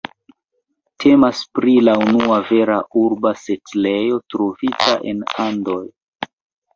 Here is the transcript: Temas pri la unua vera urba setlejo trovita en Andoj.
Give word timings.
Temas 1.03 1.41
pri 1.57 1.75
la 1.87 1.93
unua 2.05 2.39
vera 2.51 2.77
urba 3.01 3.33
setlejo 3.41 4.17
trovita 4.35 4.97
en 5.13 5.21
Andoj. 5.45 5.83